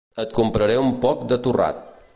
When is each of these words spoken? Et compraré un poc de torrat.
Et 0.21 0.31
compraré 0.37 0.77
un 0.85 0.89
poc 1.05 1.23
de 1.33 1.41
torrat. 1.49 1.87